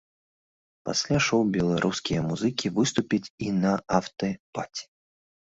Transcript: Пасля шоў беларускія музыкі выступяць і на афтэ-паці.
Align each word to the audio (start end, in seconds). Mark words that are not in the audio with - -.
Пасля 0.87 1.19
шоў 1.25 1.41
беларускія 1.57 2.19
музыкі 2.31 2.73
выступяць 2.79 3.31
і 3.49 3.53
на 3.61 3.77
афтэ-паці. 4.01 4.83